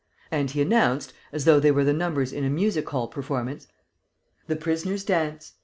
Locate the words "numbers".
1.93-2.33